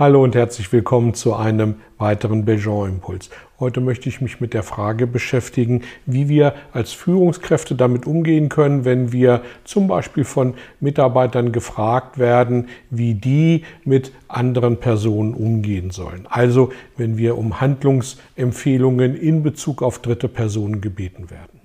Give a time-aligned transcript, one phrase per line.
[0.00, 3.28] Hallo und herzlich willkommen zu einem weiteren Belgian-Impuls.
[3.58, 8.86] Heute möchte ich mich mit der Frage beschäftigen, wie wir als Führungskräfte damit umgehen können,
[8.86, 16.26] wenn wir zum Beispiel von Mitarbeitern gefragt werden, wie die mit anderen Personen umgehen sollen.
[16.30, 21.60] Also wenn wir um Handlungsempfehlungen in Bezug auf dritte Personen gebeten werden.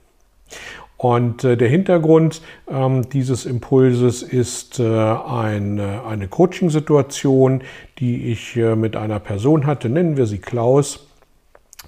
[0.98, 7.64] Und äh, der Hintergrund ähm, dieses Impulses ist äh, eine, eine Coaching-Situation,
[8.00, 11.08] die ich äh, mit einer Person hatte, nennen wir sie Klaus.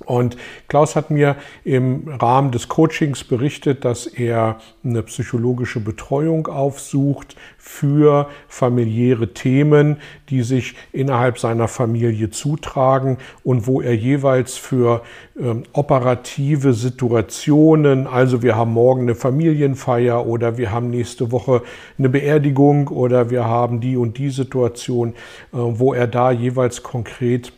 [0.06, 7.36] Und Klaus hat mir im Rahmen des Coachings berichtet, dass er eine psychologische Betreuung aufsucht
[7.58, 9.98] für familiäre Themen,
[10.30, 15.02] die sich innerhalb seiner Familie zutragen und wo er jeweils für
[15.40, 21.64] ähm, operative Situationen, also wir haben morgen eine Familienfeier oder wir haben nächste Woche
[21.98, 25.14] eine Beerdigung oder wir haben die und die Situation, äh,
[25.58, 27.52] wo er da jeweils konkret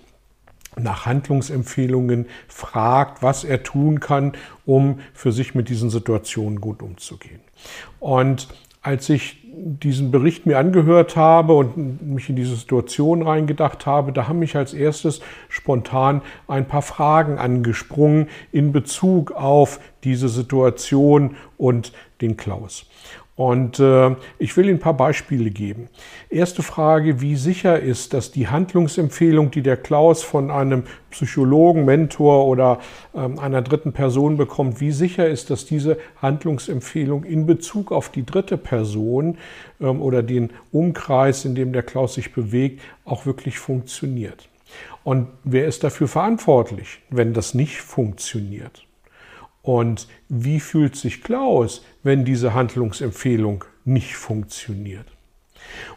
[0.80, 4.34] nach Handlungsempfehlungen fragt, was er tun kann,
[4.66, 7.42] um für sich mit diesen Situationen gut umzugehen.
[8.00, 8.48] Und
[8.82, 14.28] als ich diesen Bericht mir angehört habe und mich in diese Situation reingedacht habe, da
[14.28, 21.92] haben mich als erstes spontan ein paar Fragen angesprungen in Bezug auf diese Situation und
[22.22, 22.86] den Klaus.
[23.40, 25.88] Und äh, ich will Ihnen ein paar Beispiele geben.
[26.30, 32.48] Erste Frage, wie sicher ist, dass die Handlungsempfehlung, die der Klaus von einem Psychologen, Mentor
[32.48, 32.80] oder
[33.16, 38.26] ähm, einer dritten Person bekommt, wie sicher ist, dass diese Handlungsempfehlung in Bezug auf die
[38.26, 39.38] dritte Person
[39.80, 44.50] ähm, oder den Umkreis, in dem der Klaus sich bewegt, auch wirklich funktioniert.
[45.06, 48.86] Und wer ist dafür verantwortlich, wenn das nicht funktioniert?
[49.70, 55.06] Und wie fühlt sich Klaus, wenn diese Handlungsempfehlung nicht funktioniert?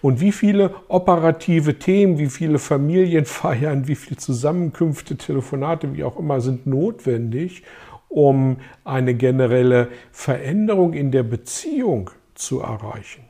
[0.03, 6.43] Und wie viele operative Themen, wie viele Familienfeiern, wie viele Zusammenkünfte, Telefonate, wie auch immer,
[6.43, 7.63] sind notwendig,
[8.11, 13.25] um eine generelle Veränderung in der Beziehung zu erreichen?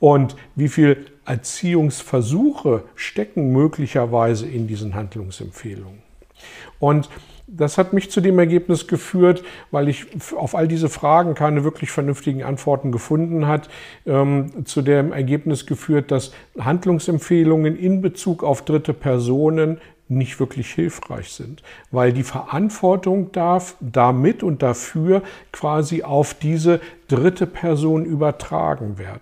[0.00, 6.02] Und wie viele Erziehungsversuche stecken möglicherweise in diesen Handlungsempfehlungen?
[6.80, 7.08] Und
[7.46, 11.90] das hat mich zu dem Ergebnis geführt, weil ich auf all diese Fragen keine wirklich
[11.90, 13.68] vernünftigen Antworten gefunden hat,
[14.04, 21.32] ähm, zu dem Ergebnis geführt, dass Handlungsempfehlungen in Bezug auf dritte Personen nicht wirklich hilfreich
[21.32, 29.20] sind, weil die Verantwortung darf damit und dafür quasi auf diese dritte Person übertragen werden.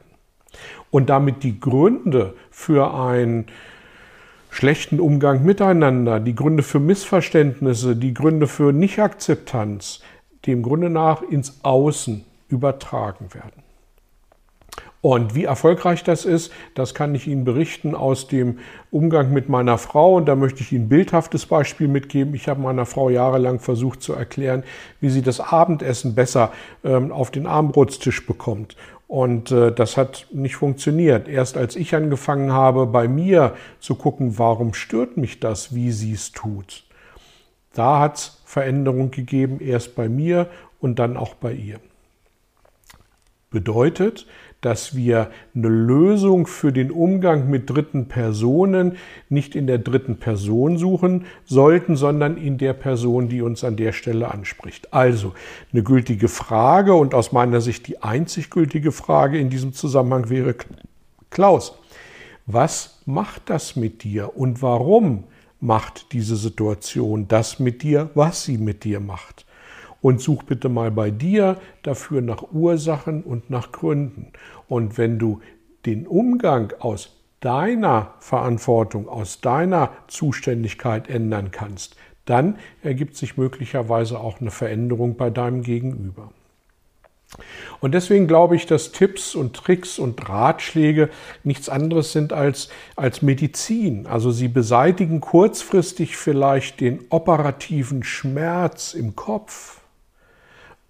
[0.91, 3.47] Und damit die Gründe für ein
[4.55, 10.01] schlechten Umgang miteinander, die Gründe für Missverständnisse, die Gründe für Nichtakzeptanz,
[10.47, 13.65] dem Grunde nach ins Außen übertragen werden.
[15.01, 18.61] Und wie erfolgreich das ist, das kann ich Ihnen berichten aus dem
[18.91, 20.15] Umgang mit meiner Frau.
[20.15, 22.33] Und da möchte ich Ihnen ein bildhaftes Beispiel mitgeben.
[22.35, 24.63] Ich habe meiner Frau jahrelang versucht zu erklären,
[25.01, 26.53] wie sie das Abendessen besser
[26.85, 28.77] ähm, auf den Armbrotstisch bekommt.
[29.07, 31.29] Und äh, das hat nicht funktioniert.
[31.29, 36.13] Erst als ich angefangen habe, bei mir zu gucken, warum stört mich das, wie sie
[36.13, 36.85] es tut,
[37.75, 40.49] da hat es Veränderung gegeben, erst bei mir
[40.81, 41.81] und dann auch bei ihr.
[43.51, 44.27] Bedeutet,
[44.65, 48.97] dass wir eine Lösung für den Umgang mit dritten Personen
[49.29, 53.93] nicht in der dritten Person suchen sollten, sondern in der Person, die uns an der
[53.93, 54.95] Stelle anspricht.
[54.95, 55.35] Also
[55.73, 60.55] eine gültige Frage und aus meiner Sicht die einzig gültige Frage in diesem Zusammenhang wäre,
[61.29, 61.77] Klaus,
[62.47, 65.25] was macht das mit dir und warum
[65.61, 69.45] macht diese Situation das mit dir, was sie mit dir macht?
[70.05, 74.33] Und such bitte mal bei dir dafür nach Ursachen und nach Gründen.
[74.69, 75.41] Und wenn du
[75.87, 81.97] den Umgang aus deiner Verantwortung, aus deiner Zuständigkeit ändern kannst,
[82.27, 86.33] dann ergibt sich möglicherweise auch eine Veränderung bei deinem Gegenüber.
[87.81, 91.09] Und deswegen glaube ich, dass Tipps und Tricks und Ratschläge
[91.45, 94.07] nichts anderes sind als, als Medizin.
[94.07, 99.81] Also sie beseitigen kurzfristig vielleicht den operativen Schmerz im Kopf,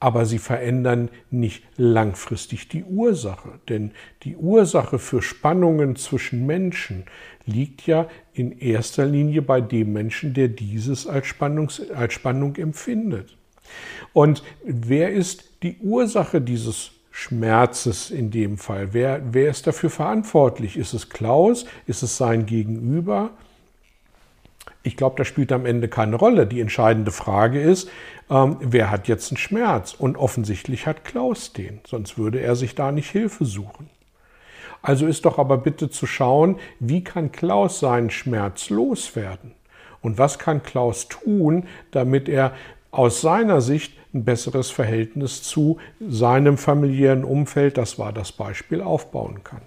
[0.01, 3.61] aber sie verändern nicht langfristig die Ursache.
[3.69, 3.93] Denn
[4.23, 7.05] die Ursache für Spannungen zwischen Menschen
[7.47, 13.37] liegt ja in erster Linie bei dem Menschen, der dieses als, Spannungs als Spannung empfindet.
[14.13, 18.89] Und wer ist die Ursache dieses Schmerzes in dem Fall?
[18.93, 20.77] Wer, wer ist dafür verantwortlich?
[20.77, 21.65] Ist es Klaus?
[21.87, 23.31] Ist es sein Gegenüber?
[24.87, 26.47] Ich glaube, das spielt am Ende keine Rolle.
[26.47, 27.89] Die entscheidende Frage ist,
[28.31, 29.95] ähm, wer hat jetzt einen Schmerz?
[29.95, 33.89] Und offensichtlich hat Klaus den, sonst würde er sich da nicht Hilfe suchen.
[34.83, 39.53] Also ist doch aber bitte zu schauen, wie kann Klaus seinen Schmerz loswerden?
[40.03, 42.53] Und was kann Klaus tun, damit er
[42.91, 49.43] aus seiner Sicht ein besseres Verhältnis zu seinem familiären Umfeld, das war das Beispiel, aufbauen
[49.43, 49.63] kann?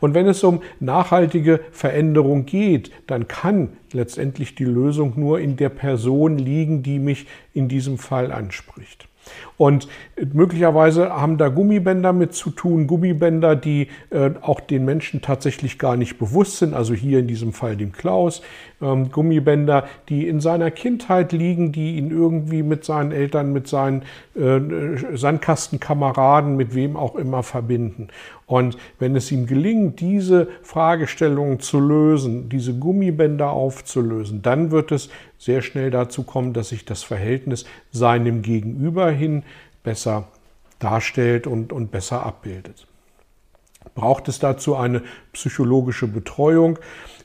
[0.00, 5.70] Und wenn es um nachhaltige Veränderung geht, dann kann letztendlich die Lösung nur in der
[5.70, 9.08] Person liegen, die mich in diesem Fall anspricht.
[9.56, 9.88] Und
[10.32, 15.96] möglicherweise haben da Gummibänder mit zu tun, Gummibänder, die äh, auch den Menschen tatsächlich gar
[15.96, 18.42] nicht bewusst sind, also hier in diesem Fall dem Klaus,
[18.80, 24.02] ähm, Gummibänder, die in seiner Kindheit liegen, die ihn irgendwie mit seinen Eltern, mit seinen
[24.34, 28.08] äh, Sandkastenkameraden, mit wem auch immer verbinden.
[28.46, 35.10] Und wenn es ihm gelingt, diese Fragestellungen zu lösen, diese Gummibänder aufzulösen, dann wird es
[35.38, 39.42] sehr schnell dazu kommen, dass sich das Verhältnis seinem Gegenüber hin
[39.82, 40.28] besser
[40.78, 42.86] darstellt und, und besser abbildet.
[43.94, 45.02] Braucht es dazu eine
[45.32, 46.78] psychologische Betreuung?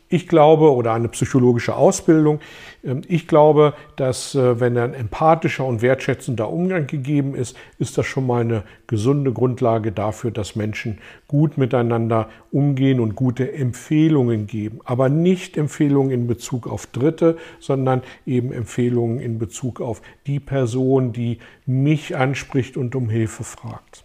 [0.10, 2.40] Ich glaube, oder eine psychologische Ausbildung,
[2.84, 8.06] ähm, ich glaube, dass äh, wenn ein empathischer und wertschätzender Umgang gegeben ist, ist das
[8.06, 14.82] schon mal eine gesunde Grundlage dafür, dass Menschen gut miteinander umgehen und gute Empfehlungen geben.
[14.84, 21.12] Aber nicht Empfehlungen in Bezug auf Dritte, sondern eben Empfehlungen in Bezug auf die Person,
[21.12, 24.04] die mich anspricht und um Hilfe fragt.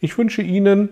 [0.00, 0.88] Ich wünsche Ihnen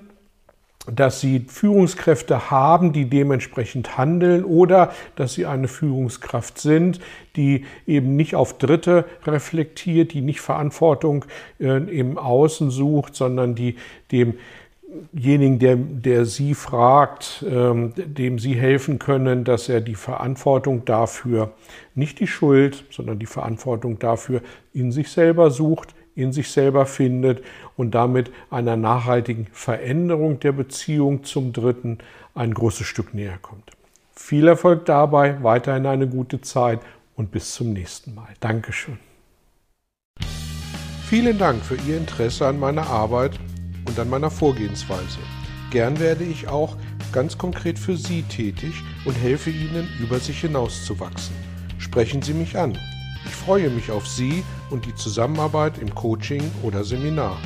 [0.86, 6.98] dass sie Führungskräfte haben, die dementsprechend handeln oder dass sie eine Führungskraft sind,
[7.36, 11.24] die eben nicht auf Dritte reflektiert, die nicht Verantwortung
[11.60, 13.76] äh, im Außen sucht, sondern die
[14.10, 21.52] demjenigen, der, der sie fragt, ähm, dem sie helfen können, dass er die Verantwortung dafür,
[21.94, 24.42] nicht die Schuld, sondern die Verantwortung dafür
[24.74, 27.42] in sich selber sucht, in sich selber findet
[27.76, 31.98] und damit einer nachhaltigen Veränderung der Beziehung zum Dritten
[32.34, 33.70] ein großes Stück näher kommt.
[34.14, 36.80] Viel Erfolg dabei, weiterhin eine gute Zeit
[37.16, 38.28] und bis zum nächsten Mal.
[38.40, 38.98] Dankeschön.
[41.08, 43.38] Vielen Dank für Ihr Interesse an meiner Arbeit
[43.86, 45.18] und an meiner Vorgehensweise.
[45.70, 46.76] Gern werde ich auch
[47.12, 51.34] ganz konkret für Sie tätig und helfe Ihnen, über sich hinauszuwachsen.
[51.78, 52.78] Sprechen Sie mich an.
[53.24, 57.36] Ich freue mich auf Sie und die Zusammenarbeit im Coaching oder Seminar.